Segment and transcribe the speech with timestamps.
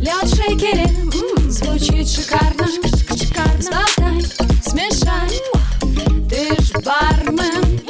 [0.00, 0.86] Лед шейкере
[1.50, 2.66] звучит шикарно
[3.58, 4.22] Сболтай,
[4.62, 5.28] смешай
[6.28, 7.80] Ты ж бармен.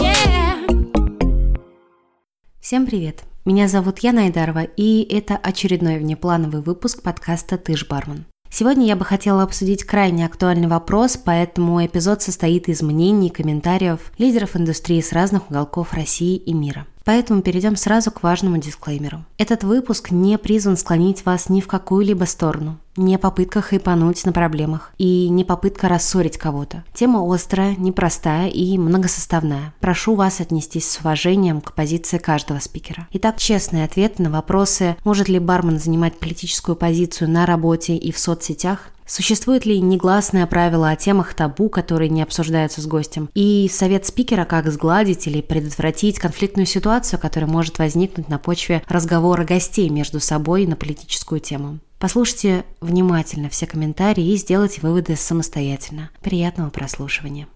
[2.61, 3.25] Всем привет!
[3.45, 8.25] Меня зовут Яна Айдарова, и это очередной внеплановый выпуск подкаста «Ты ж бармен».
[8.51, 14.01] Сегодня я бы хотела обсудить крайне актуальный вопрос, поэтому эпизод состоит из мнений и комментариев
[14.17, 16.87] лидеров индустрии с разных уголков России и мира.
[17.05, 19.25] Поэтому перейдем сразу к важному дисклеймеру.
[19.39, 24.93] Этот выпуск не призван склонить вас ни в какую-либо сторону, не попытка хайпануть на проблемах
[24.99, 26.85] и не попытка рассорить кого-то.
[26.93, 29.73] Тема острая, непростая и многосоставная.
[29.81, 33.09] Прошу вас отнестись с уважением к позиции каждого спикера.
[33.13, 38.19] Итак, честный ответ на вопросы, может ли бармен занимать политическую позицию на работе и в
[38.19, 43.31] соцсетях, Существует ли негласное правило о темах табу, которые не обсуждаются с гостем?
[43.35, 49.45] И совет спикера, как сгладить или предотвратить конфликтную ситуацию, которая может возникнуть на почве разговора
[49.45, 51.79] гостей между собой на политическую тему.
[51.99, 56.11] Послушайте внимательно все комментарии и сделайте выводы самостоятельно.
[56.21, 57.49] Приятного прослушивания.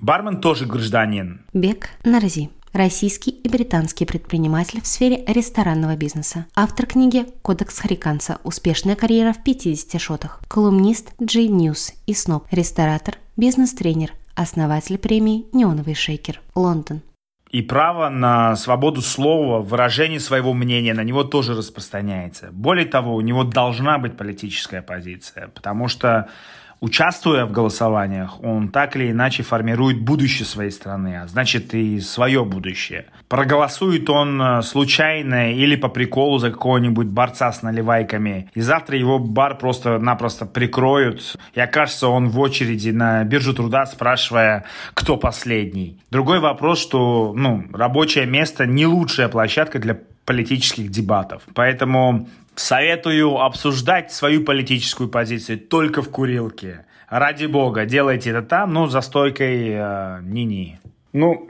[0.00, 1.42] Бармен тоже гражданин.
[1.54, 2.50] Бек Нарзи.
[2.76, 6.44] Российский и британский предприниматель в сфере ресторанного бизнеса.
[6.54, 8.38] Автор книги «Кодекс Хариканца.
[8.44, 10.42] Успешная карьера в 50 шотах».
[10.46, 12.46] Колумнист G News и СНОП.
[12.50, 16.42] Ресторатор, бизнес-тренер, основатель премии «Неоновый шейкер».
[16.54, 17.00] Лондон.
[17.50, 22.50] И право на свободу слова, выражение своего мнения на него тоже распространяется.
[22.52, 26.28] Более того, у него должна быть политическая позиция, потому что
[26.80, 32.44] участвуя в голосованиях, он так или иначе формирует будущее своей страны, а значит и свое
[32.44, 33.06] будущее.
[33.28, 39.18] Проголосует он э, случайно или по приколу за какого-нибудь борца с наливайками, и завтра его
[39.18, 46.00] бар просто-напросто прикроют, и окажется он в очереди на биржу труда, спрашивая, кто последний.
[46.10, 51.42] Другой вопрос, что ну, рабочее место не лучшая площадка для политических дебатов.
[51.54, 56.86] Поэтому Советую обсуждать свою политическую позицию только в курилке.
[57.10, 60.80] Ради бога, делайте это там, но за стойкой э, ни-ни.
[61.12, 61.46] Ну,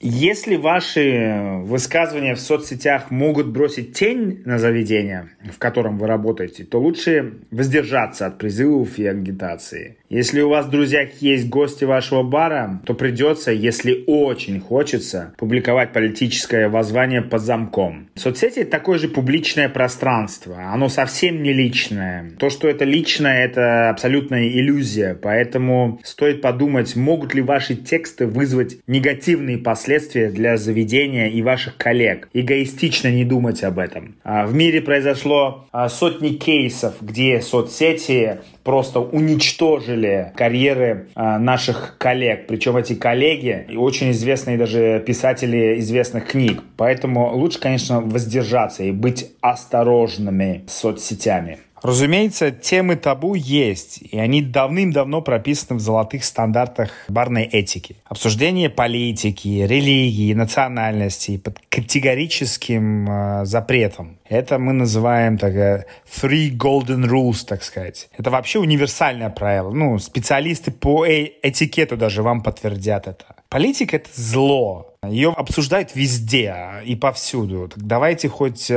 [0.00, 6.80] если ваши высказывания в соцсетях могут бросить тень на заведение, в котором вы работаете, то
[6.80, 9.96] лучше воздержаться от призывов и агитации.
[10.08, 15.92] Если у вас в друзьях есть гости вашего бара, то придется, если очень хочется, публиковать
[15.92, 18.08] политическое воззвание под замком.
[18.14, 20.72] Соцсети– такое же публичное пространство.
[20.72, 22.30] Оно совсем не личное.
[22.38, 25.18] То, что это личное, это абсолютная иллюзия.
[25.20, 29.87] Поэтому стоит подумать, могут ли ваши тексты вызвать негативные последствия
[30.28, 32.28] для заведения и ваших коллег.
[32.32, 34.16] Эгоистично не думать об этом.
[34.24, 42.46] А в мире произошло а, сотни кейсов, где соцсети просто уничтожили карьеры а, наших коллег.
[42.46, 46.62] Причем эти коллеги очень известные даже писатели известных книг.
[46.76, 51.58] Поэтому лучше, конечно, воздержаться и быть осторожными с соцсетями.
[51.82, 57.96] Разумеется, темы табу есть, и они давным-давно прописаны в золотых стандартах барной этики.
[58.04, 64.18] Обсуждение политики, религии, национальности под категорическим э, запретом.
[64.28, 68.08] Это мы называем так, three golden rules, так сказать.
[68.16, 69.70] Это вообще универсальное правило.
[69.70, 73.37] Ну, специалисты по э этикету даже вам подтвердят это.
[73.50, 74.94] Политика— это зло.
[75.06, 76.54] Ее обсуждают везде
[76.84, 77.68] и повсюду.
[77.68, 78.74] Так давайте хоть э,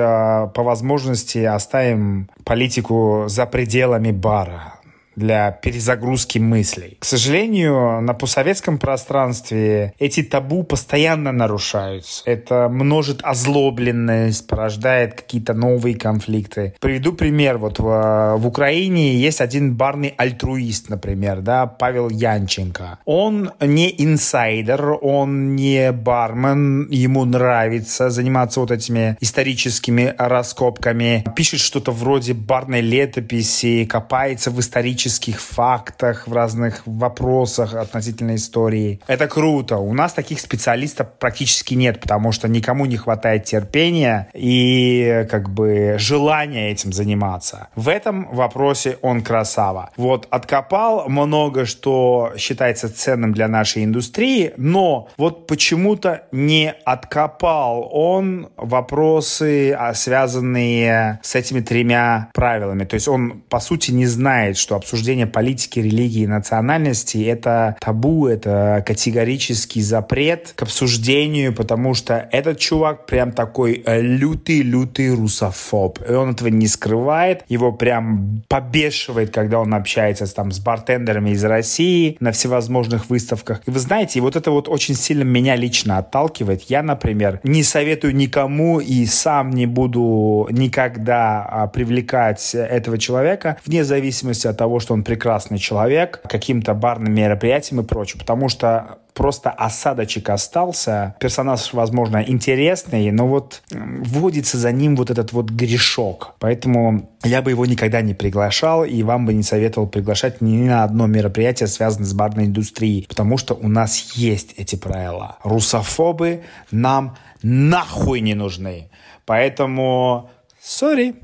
[0.53, 4.80] по возможности оставим политику за пределами бара
[5.21, 6.97] для перезагрузки мыслей.
[6.99, 12.23] К сожалению, на постсоветском пространстве эти табу постоянно нарушаются.
[12.25, 16.73] Это множит озлобленность, порождает какие-то новые конфликты.
[16.79, 17.59] Приведу пример.
[17.59, 22.99] Вот в, в Украине есть один барный альтруист, например, да, Павел Янченко.
[23.05, 31.23] Он не инсайдер, он не бармен, ему нравится заниматься вот этими историческими раскопками.
[31.35, 38.99] Пишет что-то вроде барной летописи, копается в исторических исторических фактах, в разных вопросах относительно истории.
[39.07, 39.77] Это круто.
[39.77, 45.95] У нас таких специалистов практически нет, потому что никому не хватает терпения и как бы
[45.97, 47.67] желания этим заниматься.
[47.75, 49.89] В этом вопросе он красава.
[49.97, 58.49] Вот откопал много, что считается ценным для нашей индустрии, но вот почему-то не откопал он
[58.57, 62.85] вопросы, а, связанные с этими тремя правилами.
[62.85, 68.27] То есть он, по сути, не знает, что обсуждать обсуждение политики, религии, национальности– это табу,
[68.27, 75.99] это категорический запрет к обсуждению, потому что этот чувак прям такой лютый-лютый русофоб.
[76.05, 81.45] И он этого не скрывает, его прям побешивает, когда он общается там, с бартендерами из
[81.45, 83.61] России на всевозможных выставках.
[83.65, 86.63] И вы знаете, вот это вот очень сильно меня лично отталкивает.
[86.63, 93.85] Я, например, не советую никому и сам не буду никогда а, привлекать этого человека, вне
[93.85, 98.19] зависимости от того, что он прекрасный человек, каким-то барным мероприятием и прочее.
[98.19, 101.15] Потому что просто осадочек остался.
[101.19, 106.35] Персонаж, возможно, интересный, но вот вводится за ним вот этот вот грешок.
[106.39, 110.83] Поэтому я бы его никогда не приглашал, и вам бы не советовал приглашать ни на
[110.83, 115.37] одно мероприятие, связанное с барной индустрией, потому что у нас есть эти правила.
[115.43, 118.89] Русофобы нам нахуй не нужны.
[119.25, 120.29] Поэтому,
[120.61, 121.15] сори.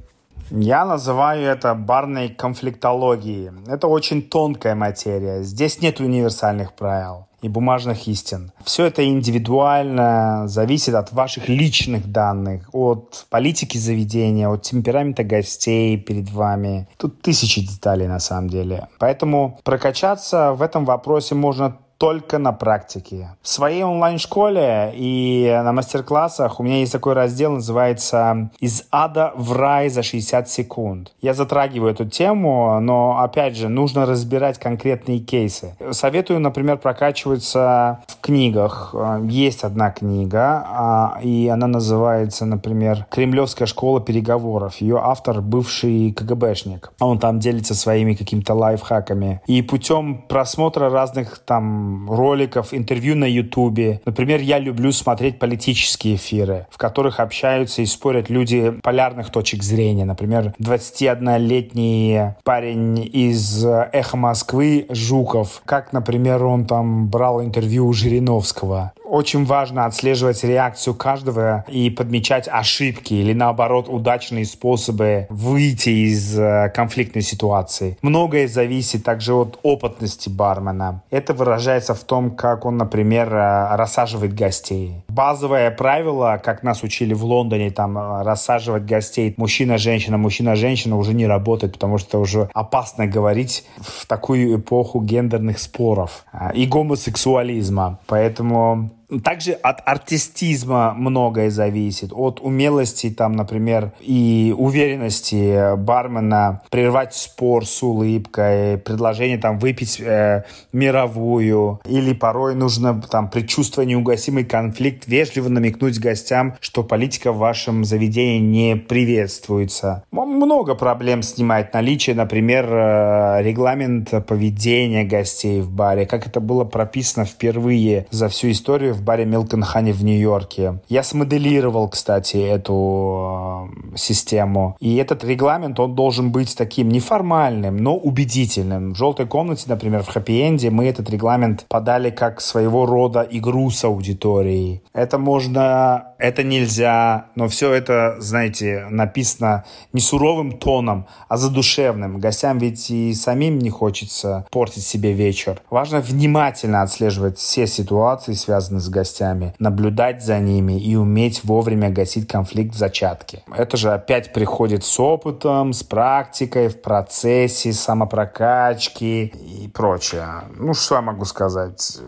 [0.50, 3.52] Я называю это барной конфликтологией.
[3.68, 5.44] Это очень тонкая материя.
[5.44, 8.52] Здесь нет универсальных правил и бумажных истин.
[8.64, 16.32] Все это индивидуально, зависит от ваших личных данных, от политики заведения, от темперамента гостей перед
[16.32, 16.88] вами.
[16.98, 18.88] Тут тысячи деталей на самом деле.
[19.00, 23.30] Поэтому прокачаться в этом вопросе можно только на практике.
[23.42, 29.54] В своей онлайн-школе и на мастер-классах у меня есть такой раздел, называется «Из ада в
[29.54, 31.12] рай за 60 секунд».
[31.22, 35.76] Я затрагиваю эту тему, но, опять же, нужно разбирать конкретные кейсы.
[35.92, 38.94] Советую, например, прокачиваться в книгах.
[39.24, 44.78] Есть одна книга, а, и она называется, например, «Кремлевская школа переговоров».
[44.78, 46.92] Ее автор– бывший КГБшник.
[47.00, 49.42] Он там делится своими какими-то лайфхаками.
[49.48, 54.02] И путем просмотра разных там роликов, интервью на Ютубе.
[54.06, 60.06] Например, я люблю смотреть политические эфиры, в которых общаются и спорят люди полярных точек зрения.
[60.06, 65.62] Например, 21-летний парень из «Эхо Москвы» Жуков.
[65.66, 72.48] Как, например, он там брал интервью у Жириновского очень важно отслеживать реакцию каждого и подмечать
[72.48, 77.98] ошибки или, наоборот, удачные способы выйти из э, конфликтной ситуации.
[78.02, 81.02] Многое зависит также от опытности бармена.
[81.10, 85.04] Это выражается в том, как он, например, э, рассаживает гостей.
[85.08, 91.28] Базовое правило, как нас учили в Лондоне, там, э, рассаживать гостей мужчина-женщина, мужчина-женщина уже не
[91.28, 98.00] работает, потому что уже опасно говорить в такую эпоху гендерных споров и гомосексуализма.
[98.08, 98.92] Поэтому
[99.24, 107.82] также от артистизма многое зависит, от умелости, там, например, и уверенности бармена прервать спор с
[107.82, 110.44] улыбкой, предложение там выпить э,
[110.74, 117.86] мировую, или порой нужно там предчувствуя неугасимый конфликт вежливо намекнуть гостям, что политика в вашем
[117.86, 120.04] заведении не приветствуется.
[120.12, 127.26] Много проблем снимает наличие, например, э, регламент поведения гостей в баре, как это было прописано
[127.26, 130.80] впервые за всю историю в баре Honey в Нью-Йорке.
[130.90, 134.76] Я смоделировал, кстати, эту э, систему.
[134.80, 138.94] И этот регламент, он должен быть таким неформальным, но убедительным.
[138.94, 143.84] В «Желтой комнате», например, в «Хэппи-энде» мы этот регламент подали как своего рода игру с
[143.84, 144.82] аудиторией.
[144.94, 152.20] Это можно, это нельзя, но все это, знаете, написано не суровым тоном, а задушевным.
[152.20, 155.62] Гостям ведь и самим не хочется портить себе вечер.
[155.70, 162.28] Важно внимательно отслеживать все ситуации, связанные с гостями, наблюдать за ними и уметь вовремя гасить
[162.28, 163.44] конфликт в зачатке.
[163.56, 169.34] Это же опять приходит с опытом, с практикой, в процессе самопрокачки
[169.64, 170.28] и прочее.
[170.58, 172.00] Ну, что я могу сказать?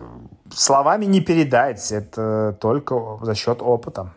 [0.54, 4.14] Словами не передать, это только за счет опыта.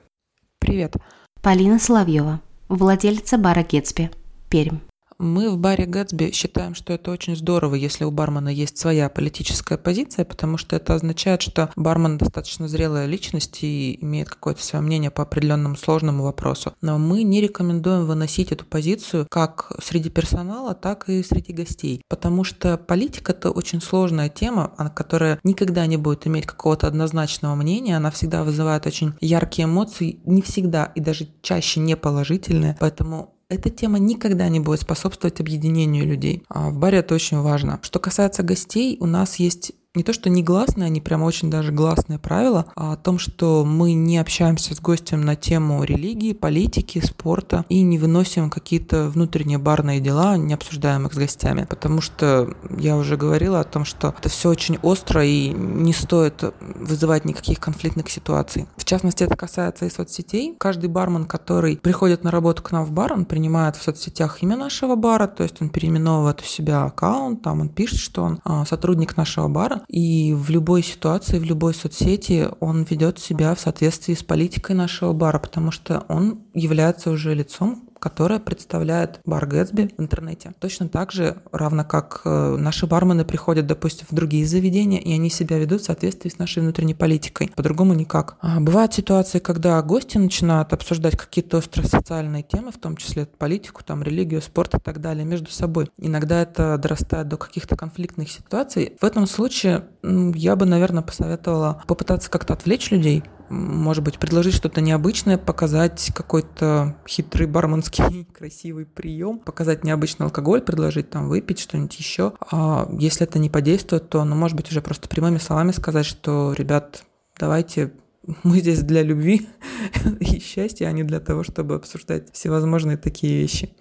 [0.58, 0.96] Привет.
[1.43, 4.11] Полина Соловьева, владельца бара Гетсби,
[4.49, 4.79] Пермь.
[5.23, 9.79] Мы в баре Гэтсби считаем, что это очень здорово, если у бармена есть своя политическая
[9.79, 15.12] позиция, потому что это означает, что бармен достаточно зрелая личность и имеет какое-то свое мнение
[15.12, 16.75] по определенному сложному вопросу.
[16.81, 22.43] Но мы не рекомендуем выносить эту позицию как среди персонала, так и среди гостей, потому
[22.43, 28.11] что политика— это очень сложная тема, которая никогда не будет иметь какого-то однозначного мнения, она
[28.11, 33.99] всегда вызывает очень яркие эмоции, не всегда и даже чаще не положительные, поэтому эта тема
[33.99, 36.42] никогда не будет способствовать объединению людей.
[36.49, 37.78] А в баре это очень важно.
[37.82, 42.18] Что касается гостей, у нас есть не то что негласное, они прямо очень даже гласное
[42.18, 47.66] правило а о том, что мы не общаемся с гостем на тему религии, политики, спорта
[47.68, 51.66] и не выносим какие-то внутренние барные дела, не обсуждаем их с гостями.
[51.68, 56.42] Потому что я уже говорила о том, что это все очень остро и не стоит
[56.61, 58.66] вызывать никаких конфликтных ситуаций.
[58.78, 60.56] В частности, это касается и соцсетей.
[60.58, 64.56] Каждый бармен, который приходит на работу к нам в бар, он принимает в соцсетях имя
[64.56, 68.64] нашего бара, то есть он переименовывает у себя аккаунт, там он пишет, что он а,
[68.64, 74.14] сотрудник нашего бара, и в любой ситуации, в любой соцсети он ведет себя в соответствии
[74.14, 80.02] с политикой нашего бара, потому что он является уже лицом которая представляет бар Гэтсби в
[80.02, 80.52] интернете.
[80.59, 85.30] Точно так же, равно как э, наши бармены приходят, допустим, в другие заведения, и они
[85.30, 87.52] себя ведут в соответствии с нашей внутренней политикой.
[87.54, 88.38] По-другому никак.
[88.40, 93.85] А бывают ситуации, когда гости начинают обсуждать какие-то острые социальные темы, в том числе политику,
[93.85, 95.88] там, религию, спорт и так далее, между собой.
[95.97, 98.97] Иногда это дорастает до каких-то конфликтных ситуаций.
[99.00, 104.80] В этом случае я бы, наверное, посоветовала попытаться как-то отвлечь людей, может быть, предложить что-то
[104.80, 112.32] необычное, показать какой-то хитрый барменский красивый прием, показать необычный алкоголь, предложить там выпить что-нибудь еще.
[112.50, 116.54] А если это не подействует, то, ну, может быть, уже просто прямыми словами сказать, что,
[116.56, 117.04] ребят,
[117.38, 117.92] давайте
[118.42, 119.49] мы здесь для любви
[120.21, 123.75] и счастья, а не для того, чтобы обсуждать всевозможные такие вещи.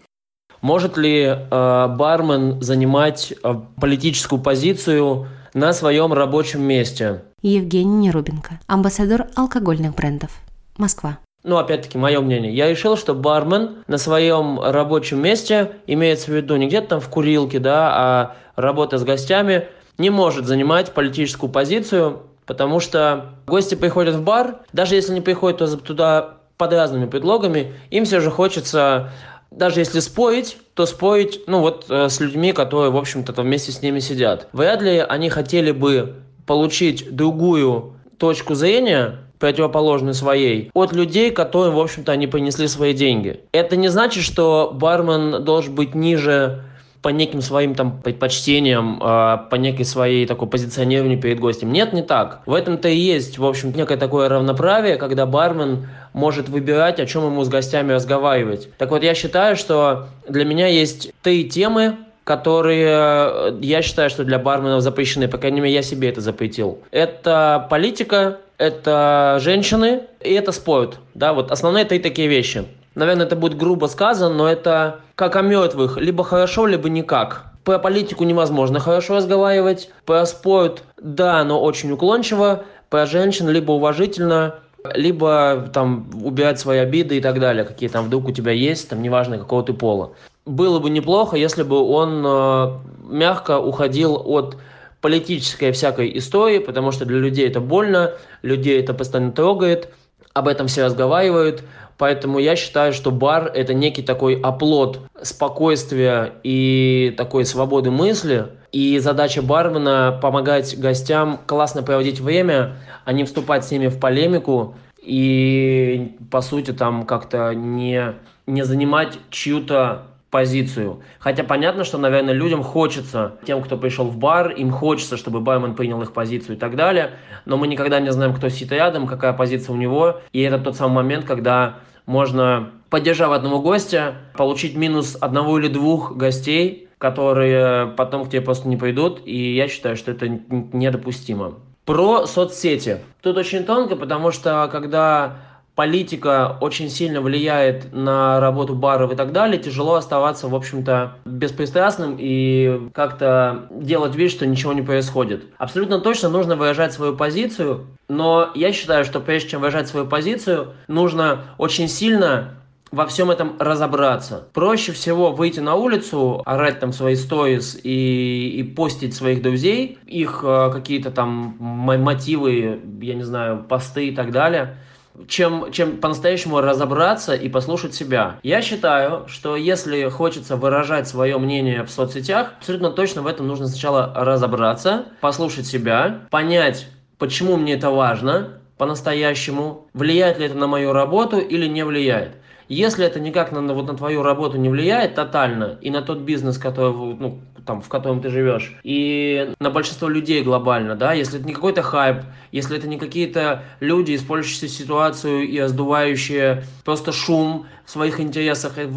[0.62, 7.24] Может ли э, бармен занимать э, политическую позицию на своем рабочем месте?
[7.42, 10.30] Евгений Нерубенко, амбассадор алкогольных брендов.
[10.78, 11.18] Москва.
[11.44, 12.54] Ну, опять-таки, мое мнение.
[12.54, 17.10] Я решил, что бармен на своем рабочем месте, имеется в виду не где-то там в
[17.10, 19.68] курилке, да, а работа с гостями,
[19.98, 25.58] не может занимать политическую позицию, потому что гости приходят в бар, даже если не приходят
[25.58, 29.10] то туда под разными предлогами, им все же хочется,
[29.50, 33.82] даже если спорить, то спорить, ну вот, э, с людьми, которые, в общем-то, вместе с
[33.82, 34.48] ними сидят.
[34.54, 41.80] Вряд ли они хотели бы получить другую точку зрения, противоположную своей, от людей, которым, в
[41.80, 43.42] общем-то, они принесли свои деньги.
[43.52, 46.64] Это не значит, что бармен должен быть ниже
[47.02, 51.72] по неким своим там предпочтениям, а, по некой своей такой позиционированию перед гостем.
[51.72, 52.42] Нет, не так.
[52.46, 57.26] В этом-то и есть, в общем, некое такое равноправие, когда бармен может выбирать, о чем
[57.26, 58.70] ему с гостями разговаривать.
[58.78, 61.98] Так вот, я считаю, что для меня есть три темы,
[62.32, 65.28] которые э, я считаю, что для барменов запрещены.
[65.28, 66.80] По крайней мере, я себе это запретил.
[66.92, 71.00] Это политика, это женщины и это спорт.
[71.14, 72.64] Да, вот основные три такие вещи.
[72.96, 75.98] Наверное, это будет грубо сказано, но это как о мертвых.
[75.98, 77.48] Либо хорошо, либо никак.
[77.66, 79.90] Про политику невозможно хорошо разговаривать.
[80.06, 82.64] Про спорт, да, но очень уклончиво.
[82.90, 84.56] Про женщин либо уважительно,
[84.96, 89.02] либо там убирать свои обиды и так далее, какие там вдруг у тебя есть, там
[89.02, 90.12] неважно какого ты пола
[90.46, 94.58] было бы неплохо, если бы он э, мягко уходил от
[95.02, 99.90] политической всякой истории, потому что для людей это больно, людей это постоянно трогает,
[100.34, 101.64] об этом все разговаривают,
[101.98, 109.00] поэтому я считаю, что бар– это некий такой оплот спокойствия и такой свободы мысли, и
[109.00, 116.16] задача бармена– помогать гостям классно проводить время, а не вступать с ними в полемику и,
[116.30, 118.14] по сути, там как-то не,
[118.46, 121.02] не занимать чью-то позицию.
[121.20, 125.76] Хотя понятно, что, наверное, людям хочется, тем, кто пришел в бар, им хочется, чтобы бармен
[125.76, 127.12] принял их позицию и так далее,
[127.46, 130.76] но мы никогда не знаем, кто сидит рядом, какая позиция у него, и это тот
[130.78, 138.26] самый момент, когда можно, поддержав одного гостя, получить минус одного или двух гостей, которые потом
[138.26, 141.56] к тебе просто не пойдут, и я считаю, что это недопустимо.
[141.86, 143.00] Про соцсети.
[143.22, 145.38] Тут очень тонко, потому что когда
[145.76, 152.18] политика очень сильно влияет на работу баров и так далее, тяжело оставаться, в общем-то, беспристрастным
[152.20, 155.46] и как-то делать вид, что ничего не происходит.
[155.58, 160.74] Абсолютно точно нужно выражать свою позицию, но я считаю, что прежде чем выражать свою позицию,
[160.88, 162.56] нужно очень сильно
[162.92, 164.50] во всем этом разобраться.
[164.54, 170.42] Проще всего выйти на улицу, орать там свои сторис и, и постить своих друзей, их
[170.44, 174.76] э, какие-то там мотивы, я не знаю, посты и так далее–
[175.28, 178.40] чем, чем по-настоящему разобраться и послушать себя.
[178.44, 183.68] Я считаю, что если хочется выражать свое мнение в соцсетях, абсолютно точно в этом нужно
[183.68, 186.88] сначала разобраться, послушать себя, понять,
[187.18, 192.38] почему мне это важно по-настоящему, влияет ли это на мою работу или не влияет.
[192.72, 196.58] Если это никак на, вот, на твою работу не влияет тотально и на тот бизнес,
[196.58, 201.46] который, ну, там, в котором ты живешь, и на большинство людей глобально, да, если это
[201.46, 202.24] не какой-то хайп,
[202.54, 208.90] если это не какие-то люди, использующие ситуацию и раздувающие просто шум в своих интересах, э,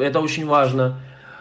[0.00, 0.98] это очень важно,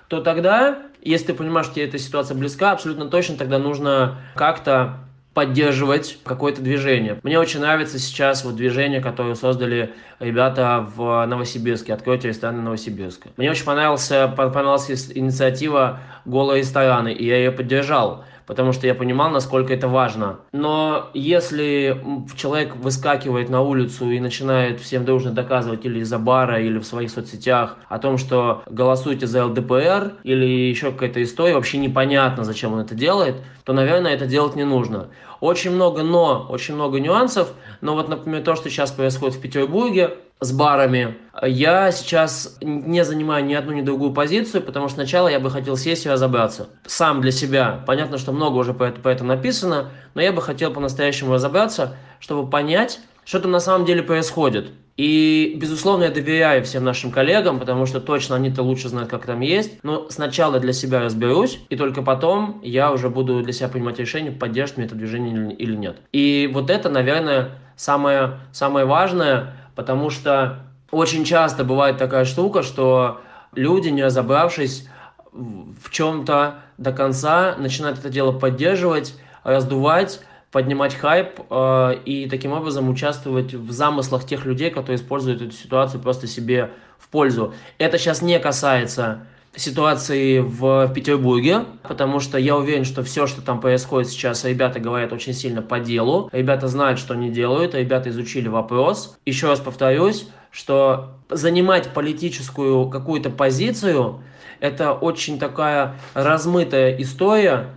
[0.09, 4.97] то тогда Если ты понимаешь, что тебе эта ситуация близка, абсолютно точно тогда нужно как-то
[5.33, 7.19] поддерживать какое-то движение.
[7.23, 13.29] Мне очень нравится сейчас вот движение, которое создали ребята в Новосибирске, «Откройте рестораны Новосибирска».
[13.37, 19.29] Мне очень понравился, понравилась инициатива «Голые рестораны», и я ее поддержал потому что я понимал,
[19.29, 20.39] насколько это важно.
[20.51, 22.03] Но если
[22.35, 27.11] человек выскакивает на улицу и начинает всем дружно доказывать или из-за бара, или в своих
[27.11, 32.81] соцсетях о том, что голосуйте за ЛДПР, или еще какая-то история, вообще непонятно, зачем он
[32.81, 35.07] это делает, то, наверное, это делать не нужно.
[35.41, 37.49] Очень много но, очень много нюансов,
[37.81, 41.17] но вот, например, то, что сейчас происходит в Петербурге, с барами.
[41.43, 45.77] Я сейчас не занимаю ни одну, ни другую позицию, потому что сначала я бы хотел
[45.77, 46.69] сесть и разобраться.
[46.85, 47.83] Сам для себя.
[47.85, 52.99] Понятно, что много уже по, этому написано, но я бы хотел по-настоящему разобраться, чтобы понять,
[53.23, 54.71] что там на самом деле происходит.
[54.97, 59.39] И, безусловно, я доверяю всем нашим коллегам, потому что точно они-то лучше знают, как там
[59.39, 59.83] есть.
[59.83, 64.31] Но сначала для себя разберусь, и только потом я уже буду для себя принимать решение,
[64.31, 65.97] поддержит мне это движение или нет.
[66.11, 70.59] И вот это, наверное, самое, самое важное– потому что
[70.91, 73.21] очень часто бывает такая штука, что
[73.55, 74.87] люди, не разобравшись
[75.31, 82.89] в чем-то до конца, начинают это дело поддерживать, раздувать, поднимать хайп э, и таким образом
[82.89, 87.53] участвовать в замыслах тех людей, которые используют эту ситуацию просто себе в пользу.
[87.77, 93.59] Это сейчас не касается ситуации в Петербурге, потому что я уверен, что все, что там
[93.59, 98.47] происходит сейчас, ребята говорят очень сильно по делу, ребята знают, что они делают, ребята изучили
[98.47, 99.17] вопрос.
[99.25, 104.23] Еще раз повторюсь, что занимать политическую какую-то позицию–
[104.61, 107.71] это очень такая размытая история,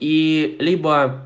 [0.00, 1.23] и либо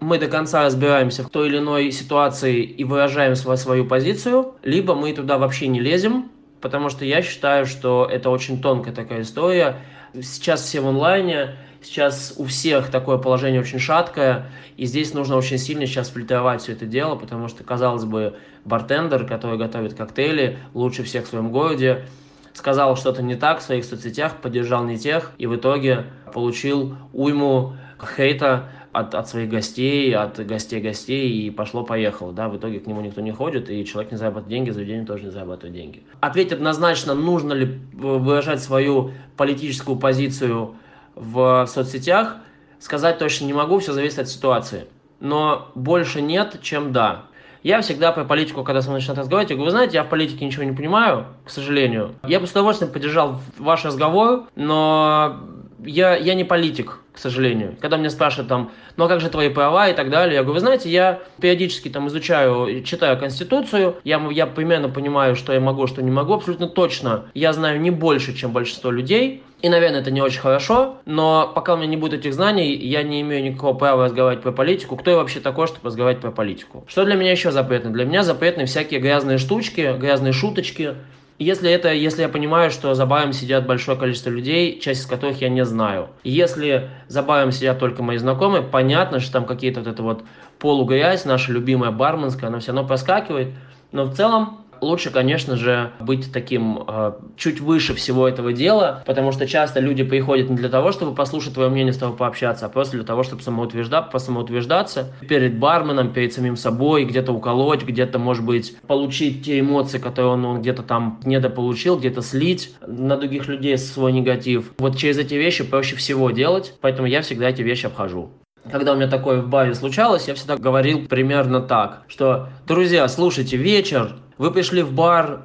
[0.00, 4.94] мы до конца разбираемся в той или иной ситуации и выражаем свою, свою позицию, либо
[4.94, 6.30] мы туда вообще не лезем,
[6.60, 9.76] потому что я считаю, что это очень тонкая такая история.
[10.14, 15.58] Сейчас все в онлайне, сейчас у всех такое положение очень шаткое, и здесь нужно очень
[15.58, 21.02] сильно сейчас фильтровать все это дело, потому что, казалось бы, бартендер, который готовит коктейли, лучше
[21.04, 22.06] всех в своем городе,
[22.54, 27.76] сказал что-то не так в своих соцсетях, поддержал не тех, и в итоге получил уйму
[28.16, 33.00] хейта от, от своих гостей, от гостей гостей, и пошло-поехало, да, в итоге к нему
[33.00, 36.02] никто не ходит, и человек не зарабатывает деньги, заведение тоже не зарабатывает деньги.
[36.20, 40.74] Ответить однозначно, нужно ли выражать свою политическую позицию
[41.14, 42.36] в соцсетях,
[42.78, 44.86] сказать точно не могу, все зависит от ситуации.
[45.20, 47.26] Но больше нет, чем да.
[47.62, 50.08] Я всегда про политику, когда со мной начинают разговаривать, я говорю, вы знаете, я в
[50.08, 52.14] политике ничего не понимаю, к сожалению.
[52.26, 55.40] Я бы с удовольствием поддержал ваш разговор, но
[55.84, 57.76] я, я не политик, к сожалению.
[57.80, 60.54] Когда меня спрашивают там, ну а как же твои права и так далее, я говорю,
[60.54, 65.86] вы знаете, я периодически там изучаю, читаю Конституцию, я, я примерно понимаю, что я могу,
[65.86, 67.26] что не могу, абсолютно точно.
[67.34, 71.74] Я знаю не больше, чем большинство людей, и, наверное, это не очень хорошо, но пока
[71.74, 74.96] у меня не будет этих знаний, я не имею никакого права разговаривать про политику.
[74.96, 76.84] Кто я вообще такой, чтобы разговаривать про политику?
[76.88, 77.90] Что для меня еще запретно?
[77.90, 80.94] Для меня запретны всякие грязные штучки, грязные шуточки,
[81.40, 85.40] если это, если я понимаю, что за баром сидят большое количество людей, часть из которых
[85.40, 86.08] я не знаю.
[86.22, 90.22] Если за баром сидят только мои знакомые, понятно, что там какие-то вот это вот
[90.58, 93.54] полугрязь, наша любимая барменская, она все равно проскакивает.
[93.90, 99.32] Но в целом лучше, конечно же, быть таким э, чуть выше всего этого дела, потому
[99.32, 102.68] что часто люди приходят не для того, чтобы послушать твое мнение, с тобой пообщаться, а
[102.68, 108.44] просто для того, чтобы самоутвержда, самоутверждаться перед барменом, перед самим собой, где-то уколоть, где-то, может
[108.44, 113.76] быть, получить те эмоции, которые он, он где-то там недополучил, где-то слить на других людей
[113.78, 114.72] свой негатив.
[114.78, 118.30] Вот через эти вещи проще всего делать, поэтому я всегда эти вещи обхожу.
[118.70, 123.56] Когда у меня такое в баре случалось, я всегда говорил примерно так, что, друзья, слушайте,
[123.56, 125.42] вечер, вы пришли в бар,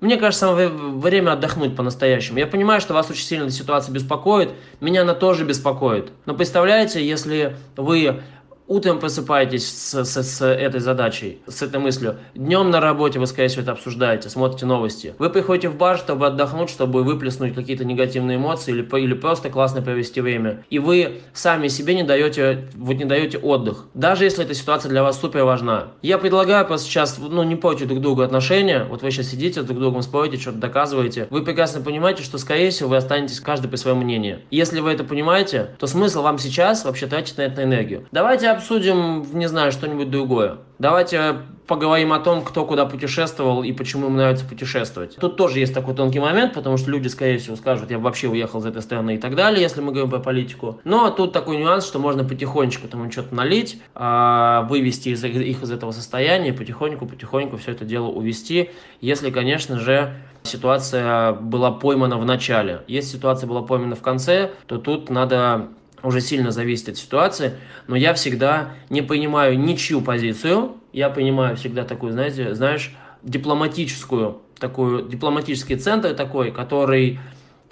[0.00, 2.38] мне кажется, время отдохнуть по-настоящему.
[2.38, 4.50] Я понимаю, что вас очень сильно эта ситуация беспокоит,
[4.80, 6.10] меня она тоже беспокоит.
[6.26, 8.22] Но представляете, если вы
[8.68, 12.16] Утром просыпаетесь с, с, с этой задачей, с этой мыслью.
[12.34, 15.14] Днем на работе вы, скорее всего, это обсуждаете, смотрите новости.
[15.18, 19.82] Вы приходите в бар, чтобы отдохнуть, чтобы выплеснуть какие-то негативные эмоции или, или просто классно
[19.82, 20.64] провести время.
[20.68, 23.86] И вы сами себе не даете, вот не даете отдых.
[23.94, 25.92] Даже если эта ситуация для вас супер важна.
[26.02, 28.84] Я предлагаю просто сейчас, ну, не портить друг другу отношения.
[28.84, 31.28] Вот вы сейчас сидите, друг другом спорите, что-то доказываете.
[31.30, 34.40] Вы прекрасно понимаете, что, скорее всего, вы останетесь каждый при своем мнении.
[34.50, 38.06] Если вы это понимаете, то смысл вам сейчас вообще тратить на это энергию.
[38.10, 40.58] Давайте обсудим, не знаю, что-нибудь другое.
[40.78, 45.16] Давайте поговорим о том, кто куда путешествовал и почему им нравится путешествовать.
[45.16, 48.60] Тут тоже есть такой тонкий момент, потому что люди, скорее всего, скажут, я вообще уехал
[48.60, 50.80] из этой страны и так далее, если мы говорим про политику.
[50.84, 55.92] Но тут такой нюанс, что можно потихонечку там что-то налить, а, вывести их из этого
[55.92, 60.14] состояния, потихоньку-потихоньку все это дело увести, если, конечно же,
[60.44, 62.82] ситуация была поймана в начале.
[62.86, 65.68] Если ситуация была поймана в конце, то тут надо
[66.02, 67.52] уже сильно зависит от ситуации,
[67.86, 75.08] но я всегда не понимаю ничью позицию, я понимаю всегда такую, знаете, знаешь, дипломатическую, такую,
[75.08, 77.18] дипломатический центр такой, который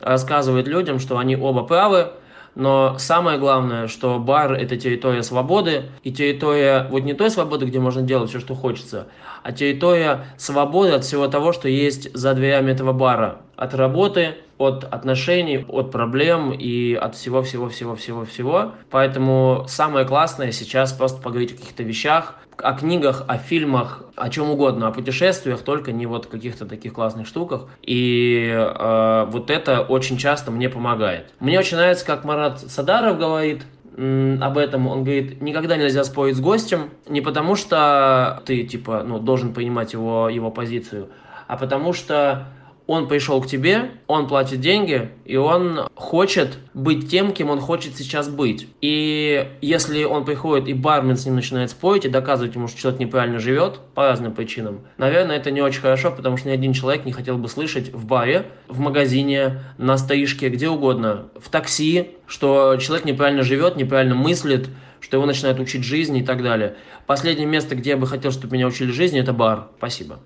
[0.01, 2.13] рассказывает людям, что они оба правы,
[2.55, 7.81] но самое главное, что бар– это территория свободы, и территория вот не той свободы, где
[7.81, 9.09] можно делать все, что хочется,
[9.43, 13.41] а территория свободы от всего того, что есть за дверями этого бара.
[13.57, 18.73] От работы, от отношений, от проблем и от всего-всего-всего-всего-всего.
[18.91, 24.51] Поэтому самое классное сейчас просто поговорить о каких-то вещах, о книгах, о фильмах, о чем
[24.51, 27.67] угодно, о путешествиях, только не вот каких-то таких классных штуках.
[27.83, 31.33] И э, вот это очень часто мне помогает.
[31.41, 33.63] Мне очень нравится, как Марат Садаров говорит,
[33.97, 39.21] об этом, он говорит, никогда нельзя спорить с гостем, не потому что ты, типа, ну,
[39.21, 41.11] должен понимать его, его позицию,
[41.47, 42.49] а потому что
[42.87, 47.97] он пришел к тебе, он платит деньги, и он хочет быть тем, кем он хочет
[47.97, 48.69] сейчас быть.
[48.81, 53.01] И если он приходит, и бармен с ним начинает спорить и доказывать ему, что человек
[53.01, 57.05] неправильно живет, по разным причинам, наверное, это не очень хорошо, потому что ни один человек
[57.07, 62.77] не хотел бы слышать в баре, в магазине, на стоишке, где угодно, в такси, что
[62.77, 64.69] человек неправильно живет, неправильно мыслит,
[65.01, 66.77] что его начинают учить жизни и так далее.
[67.07, 69.69] Последнее место, где я бы хотел, чтобы меня учили жизни, это бар.
[69.79, 70.21] Спасибо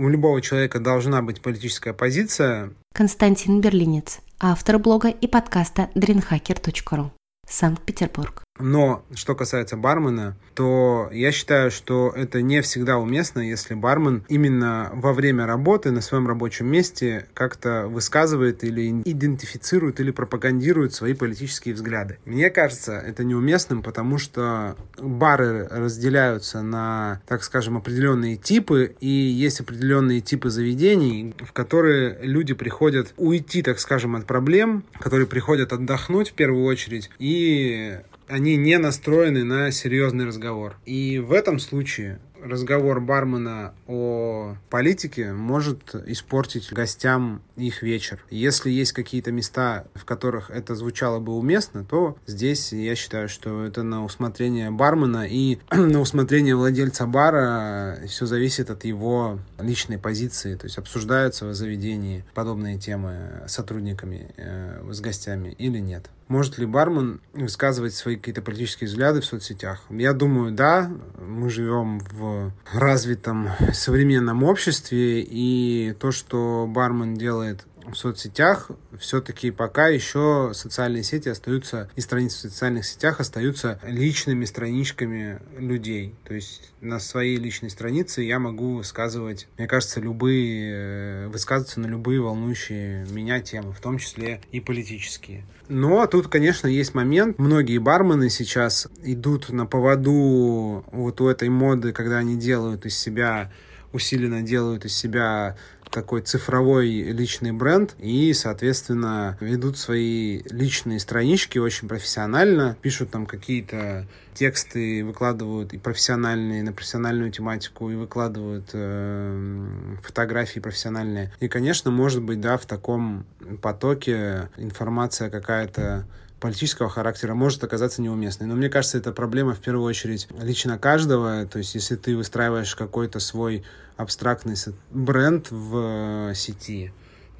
[0.00, 2.72] у любого человека должна быть политическая позиция.
[2.94, 7.10] Константин Берлинец, автор блога и подкаста dreamhacker.ru,
[7.46, 8.42] Санкт-Петербург.
[8.60, 14.90] Но что касается бармена, то я считаю, что это не всегда уместно, если бармен именно
[14.94, 21.74] во время работы на своем рабочем месте как-то высказывает или идентифицирует или пропагандирует свои политические
[21.74, 22.18] взгляды.
[22.24, 29.60] Мне кажется, это неуместным, потому что бары разделяются на, так скажем, определенные типы, и есть
[29.60, 36.30] определенные типы заведений, в которые люди приходят уйти, так скажем, от проблем, которые приходят отдохнуть
[36.30, 37.98] в первую очередь и
[38.30, 40.76] они не настроены на серьезный разговор.
[40.86, 48.24] И в этом случае разговор бармена о политике может испортить гостям их вечер.
[48.30, 53.64] Если есть какие-то места, в которых это звучало бы уместно, то здесь я считаю, что
[53.64, 60.54] это на усмотрение бармена и на усмотрение владельца бара все зависит от его личной позиции.
[60.54, 66.08] То есть обсуждаются в заведении подобные темы с сотрудниками, э, с гостями или нет.
[66.30, 69.82] Может ли бармен высказывать свои какие-то политические взгляды в соцсетях?
[69.90, 70.88] Я думаю, да.
[71.18, 79.88] Мы живем в развитом современном обществе, и то, что бармен делает в соцсетях, все-таки пока
[79.88, 86.14] еще социальные сети остаются, и страницы в социальных сетях остаются личными страничками людей.
[86.24, 91.86] То есть на своей личной странице я могу высказывать, мне кажется, любые, э, высказываться на
[91.86, 95.44] любые волнующие меня темы, в том числе и политические.
[95.68, 97.38] Но тут, конечно, есть момент.
[97.38, 103.50] Многие бармены сейчас идут на поводу вот у этой моды, когда они делают из себя
[103.92, 105.56] усиленно делают из себя
[105.90, 114.06] такой цифровой личный бренд и, соответственно, ведут свои личные странички очень профессионально, пишут там какие-то
[114.34, 121.32] тексты, выкладывают и профессиональные на профессиональную тематику, и выкладывают э, фотографии профессиональные.
[121.40, 123.26] И, конечно, может быть, да, в таком
[123.62, 126.06] потоке информация какая-то
[126.40, 128.46] политического характера может оказаться неуместной.
[128.46, 131.46] Но мне кажется, это проблема в первую очередь лично каждого.
[131.46, 133.64] То есть, если ты выстраиваешь какой-то свой
[133.96, 134.56] абстрактный
[134.90, 136.92] бренд в э, сети,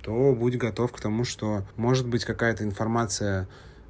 [0.03, 3.49] то будь готов к тому, что может быть какая-то информация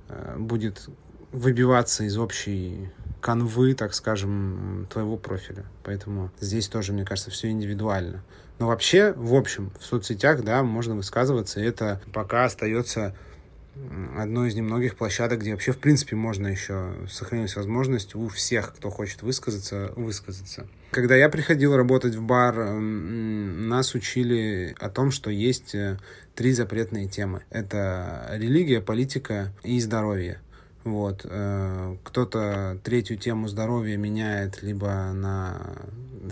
[0.09, 0.89] э, будет
[1.33, 2.91] выбиваться из общей
[3.21, 5.65] канвы, так скажем, твоего профиля.
[5.85, 8.23] Поэтому здесь тоже, мне кажется, все индивидуально.
[8.59, 13.15] Но вообще, в общем, в соцсетях, да, можно высказываться, и это пока остается
[14.19, 18.91] одной из немногих площадок, где вообще, в принципе, можно еще сохранить возможность у всех, кто
[18.91, 20.67] хочет высказаться, высказаться.
[20.91, 25.99] Когда я приходил работать в бар, нас учили о том, что есть э,
[26.35, 27.43] три запретные темы.
[27.51, 30.41] Это религия, политика и здоровье.
[30.85, 31.23] Вот.
[31.25, 35.77] Э, кто-то третью тему здоровья меняет либо на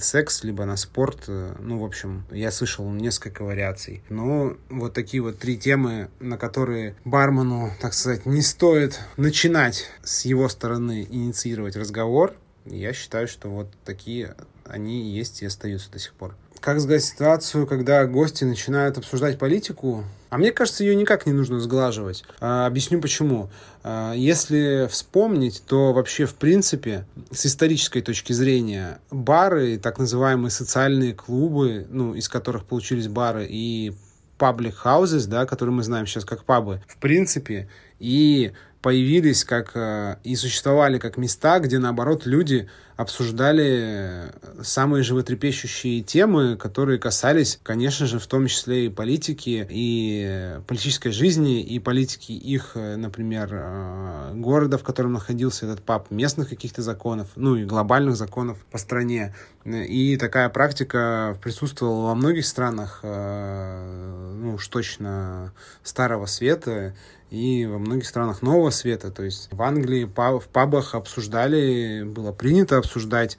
[0.01, 1.25] секс, либо на спорт.
[1.29, 4.03] Э, ну, в общем, я слышал несколько вариаций.
[4.09, 10.25] Но вот такие вот три темы, на которые бармену, так сказать, не стоит начинать с
[10.25, 12.35] его стороны инициировать разговор,
[12.65, 14.35] я считаю, что вот такие
[14.65, 16.35] они есть и остаются до сих пор.
[16.61, 20.05] Как сгладить ситуацию, когда гости начинают обсуждать политику?
[20.31, 22.25] А мне кажется, ее никак не нужно сглаживать.
[22.41, 23.49] А, объясню почему.
[23.83, 31.15] А, если вспомнить, то вообще, в принципе, с исторической точки зрения, бары, так называемые социальные
[31.15, 33.95] клубы, ну, из которых получились бары, и
[34.39, 37.69] public houses, да, которые мы знаем сейчас как пабы, в принципе,
[37.99, 46.57] и появились как э, и существовали как места, где наоборот люди обсуждали самые животрепещущие темы,
[46.57, 52.73] которые касались, конечно же, в том числе и политики, и политической жизни, и политики их,
[52.75, 58.59] например, э, города, в котором находился этот паб, местных каких-то законов, ну и глобальных законов
[58.69, 59.33] по стране.
[59.65, 65.53] И такая практика присутствовала во многих странах, э, ну уж точно
[65.85, 66.97] Старого Света,
[67.31, 69.11] и во многих странах Нового Света.
[69.11, 72.88] То есть в Англии в пабах обсуждали, было принято обсуждать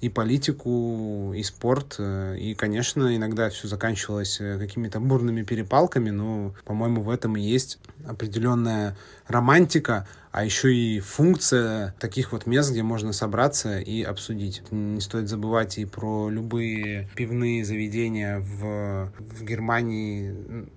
[0.01, 1.95] и политику, и спорт.
[1.99, 7.41] Э, и, конечно, иногда все заканчивалось э, какими-то бурными перепалками, но, по-моему, в этом и
[7.41, 14.61] есть определенная романтика, а еще и функция таких вот мест, где можно собраться и обсудить.
[14.71, 20.67] Не стоит забывать и про любые пивные заведения в, в Германии,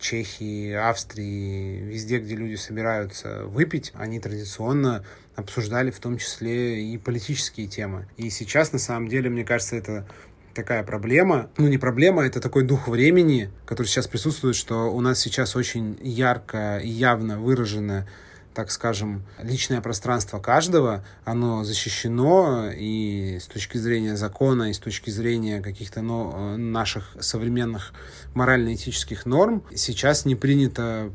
[0.00, 5.04] Чехии, Австрии, везде, где люди собираются выпить, они традиционно
[5.38, 8.06] обсуждали в том числе и политические темы.
[8.16, 10.06] И сейчас, на самом деле, мне кажется, это
[10.52, 11.48] такая проблема.
[11.56, 15.98] Ну, не проблема, это такой дух времени, который сейчас присутствует, что у нас сейчас очень
[16.02, 18.06] ярко и явно выражено
[18.54, 25.10] так скажем, личное пространство каждого, оно защищено и с точки зрения закона, и с точки
[25.10, 27.92] зрения каких-то ну, наших современных
[28.34, 29.62] морально-этических норм.
[29.76, 31.12] Сейчас не принято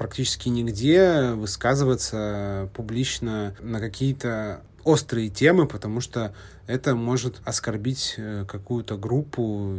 [0.00, 6.32] практически нигде высказываться публично на какие-то острые темы, потому что
[6.66, 9.76] это может оскорбить э, какую-то группу,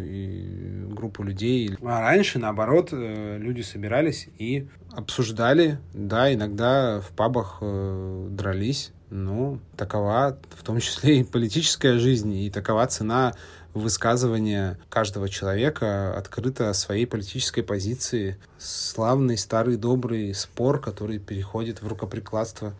[0.89, 1.75] группу людей.
[1.81, 8.91] А раньше, наоборот, э, люди собирались и обсуждали, да, иногда в пабах э, дрались.
[9.09, 13.33] Ну, такова в том числе и политическая жизнь, и такова цена
[13.73, 18.37] высказывания каждого человека открыто о своей политической позиции.
[18.57, 22.73] Славный, старый, добрый спор, который переходит в рукоприкладство.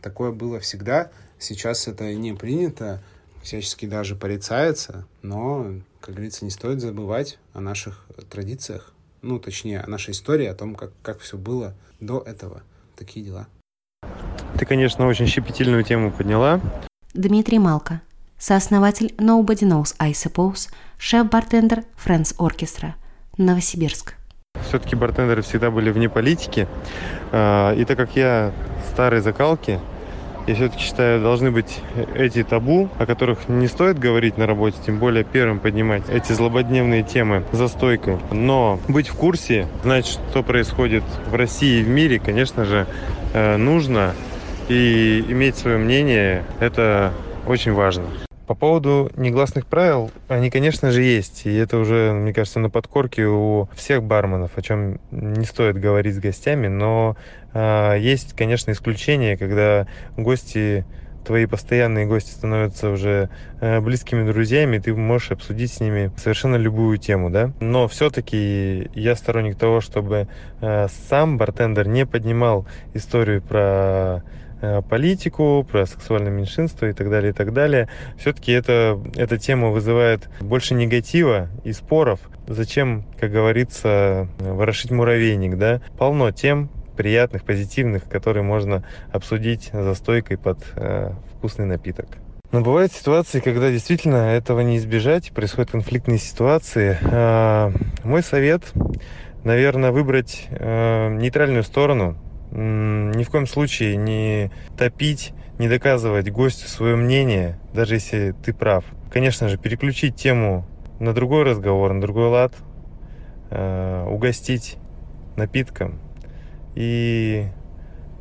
[0.00, 1.10] Такое было всегда.
[1.38, 3.00] Сейчас это не принято,
[3.42, 9.88] всячески даже порицается, но, как говорится, не стоит забывать о наших традициях, ну, точнее, о
[9.88, 12.62] нашей истории, о том, как, как все было до этого.
[12.96, 13.46] Такие дела.
[14.58, 16.60] Ты, конечно, очень щепетильную тему подняла.
[17.14, 18.00] Дмитрий Малко,
[18.38, 22.92] сооснователь Nobody Knows I Suppose, шеф-бартендер Friends Orchestra,
[23.36, 24.14] Новосибирск.
[24.68, 26.68] Все-таки бартендеры всегда были вне политики.
[27.32, 28.52] А, и так как я
[28.90, 29.80] старой закалки,
[30.46, 31.80] я все-таки считаю, должны быть
[32.14, 37.02] эти табу, о которых не стоит говорить на работе, тем более первым поднимать эти злободневные
[37.02, 38.16] темы за стойкой.
[38.32, 42.86] Но быть в курсе, знать, что происходит в России и в мире, конечно же,
[43.34, 44.14] э, нужно.
[44.68, 47.12] И иметь свое мнение– это
[47.46, 48.04] очень важно.
[48.48, 51.44] По поводу негласных правил, они, конечно же, есть.
[51.44, 56.14] И это уже, мне кажется, на подкорке у всех барменов, о чем не стоит говорить
[56.14, 56.68] с гостями.
[56.68, 57.14] Но
[57.52, 60.86] э, есть, конечно, исключения, когда гости
[61.26, 63.28] твои постоянные гости становятся уже
[63.60, 67.52] э, близкими друзьями, ты можешь обсудить с ними совершенно любую тему, да.
[67.60, 70.26] Но все-таки я сторонник того, чтобы
[70.62, 74.22] э, сам бартендер не поднимал историю про
[74.88, 77.88] политику, про сексуальное меньшинство и так далее, и так далее.
[78.18, 82.20] Все-таки это, эта тема вызывает больше негатива и споров.
[82.46, 85.80] Зачем, как говорится, ворошить муравейник, да?
[85.98, 92.08] Полно тем приятных, позитивных, которые можно обсудить за стойкой под э, вкусный напиток.
[92.50, 96.98] Но бывают ситуации, когда действительно этого не избежать, происходят конфликтные ситуации.
[97.02, 97.70] Э,
[98.02, 98.62] мой совет,
[99.44, 102.16] наверное, выбрать э, нейтральную сторону,
[102.50, 108.84] ни в коем случае не топить, не доказывать гостю свое мнение, даже если ты прав.
[109.12, 110.66] Конечно же, переключить тему
[111.00, 112.54] на другой разговор, на другой лад,
[113.50, 114.76] э, угостить
[115.36, 116.00] напитком
[116.74, 117.46] и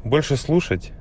[0.04, 0.94] больше слушать.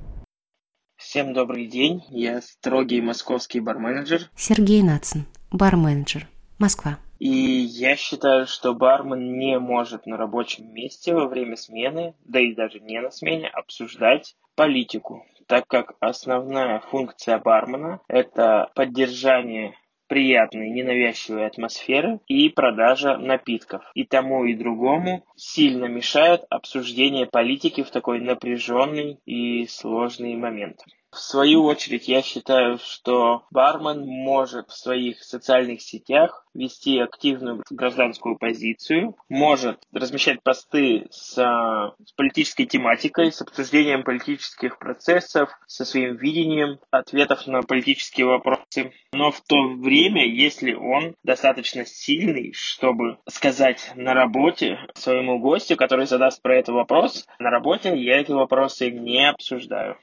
[0.97, 4.31] Всем добрый день, я строгий московский барменеджер.
[4.35, 6.27] Сергей Нацин, барменеджер,
[6.59, 6.99] Москва.
[7.19, 12.55] И я считаю, что бармен не может на рабочем месте во время смены, да и
[12.55, 15.25] даже не на смене, обсуждать политику.
[15.47, 19.77] так как основная функция бармена– это поддержание
[20.09, 23.83] приятной, ненавязчивой атмосферы и продажа напитков.
[23.95, 30.81] И тому и другому сильно мешает обсуждение политики в такой напряженный и сложный момент.
[31.17, 38.37] В свою очередь, я считаю, что бармен может в своих социальных сетях вести активную гражданскую
[38.37, 46.81] позицию, может размещать посты с, с политической тематикой, с обсуждением политических процессов, со своим видением
[46.91, 48.93] ответов на политические вопросы.
[49.15, 56.05] Но в то время, если он достаточно сильный, чтобы сказать на работе своему гостю, который
[56.05, 59.97] задаст про это вопрос, на работе я эти вопросы не обсуждаю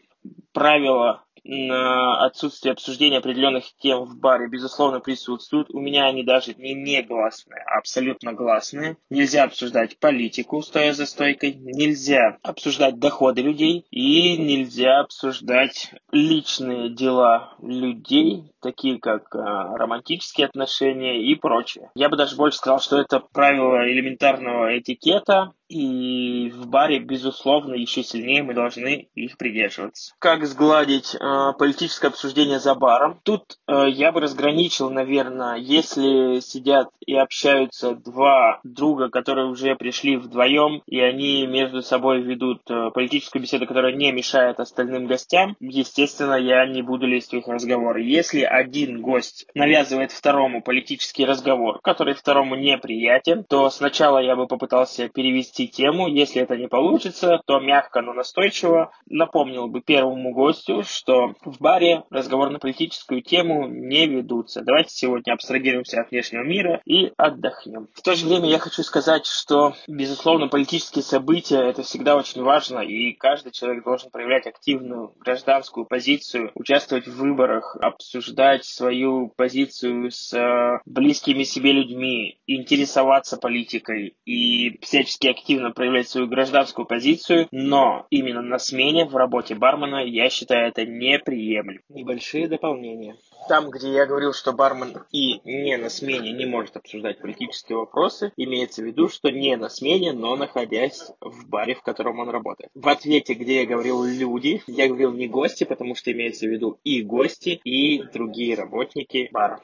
[0.51, 5.69] правила на отсутствие обсуждения определенных тем в баре, безусловно, присутствуют.
[5.71, 8.97] У меня они даже не негласные, а абсолютно гласные.
[9.09, 11.53] Нельзя обсуждать политику, стоя за стойкой.
[11.53, 13.85] Нельзя обсуждать доходы людей.
[13.91, 21.91] И нельзя обсуждать личные дела людей, такие как а, романтические отношения и прочее.
[21.95, 28.03] Я бы даже больше сказал, что это правило элементарного этикета, и в баре, безусловно, еще
[28.03, 30.13] сильнее мы должны их придерживаться.
[30.19, 33.19] Как сгладить э, политическое обсуждение за баром?
[33.23, 40.15] Тут э, я бы разграничил, наверное, если сидят и общаются два друга, которые уже пришли
[40.17, 46.35] вдвоем, и они между собой ведут э, политическую беседу, которая не мешает остальным гостям, естественно,
[46.35, 48.03] я не буду лезть в их разговоры.
[48.03, 55.09] Если один гость навязывает второму политический разговор, который второму неприятен, то сначала я бы попытался
[55.09, 56.07] перевести перевести тему.
[56.07, 62.03] Если это не получится, то мягко, но настойчиво напомнил бы первому гостю, что в баре
[62.09, 64.61] разговор на политическую тему не ведутся.
[64.61, 67.87] Давайте сегодня абстрагируемся от внешнего мира и отдохнем.
[67.93, 72.79] В то же время я хочу сказать, что, безусловно, политические события– это всегда очень важно,
[72.79, 80.33] и каждый человек должен проявлять активную гражданскую позицию, участвовать в выборах, обсуждать свою позицию с
[80.33, 88.41] э, близкими себе людьми, интересоваться политикой и всячески активно проявлять свою гражданскую позицию, но именно
[88.41, 91.81] на смене в работе бармена я считаю это неприемлемо.
[91.89, 93.17] Небольшие дополнения.
[93.49, 98.31] Там, где я говорил, что бармен и не на смене не может обсуждать политические вопросы,
[98.37, 102.69] имеется в виду, что не на смене, но находясь в баре, в котором он работает.
[102.73, 106.79] В ответе, где я говорил люди, я говорил не гости, потому что имеется в виду
[106.85, 109.59] и гости, и другие работники бара.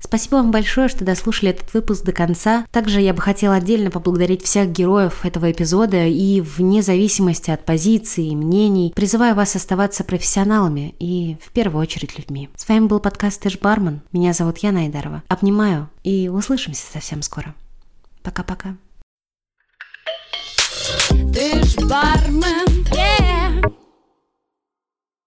[0.00, 2.66] Спасибо вам большое, что дослушали этот выпуск до конца.
[2.70, 8.26] Также я бы хотела отдельно поблагодарить всех героев этого эпизода и вне зависимости от позиций
[8.26, 12.48] и мнений призываю вас оставаться профессионалами и в первую очередь людьми.
[12.56, 14.00] С вами был подкаст «Ты бармен».
[14.12, 15.22] Меня зовут Яна Айдарова.
[15.28, 17.54] Обнимаю и услышимся совсем скоро.
[18.22, 18.76] Пока-пока.
[21.32, 22.84] Ты ж бармен,